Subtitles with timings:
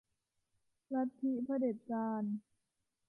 [0.93, 2.23] ลัทธิเผด็จการ